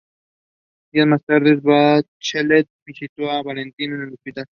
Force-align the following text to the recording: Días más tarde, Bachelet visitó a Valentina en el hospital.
Días 0.91 1.05
más 1.07 1.23
tarde, 1.23 1.57
Bachelet 1.61 2.67
visitó 2.85 3.29
a 3.29 3.43
Valentina 3.43 3.93
en 3.95 4.01
el 4.01 4.13
hospital. 4.15 4.45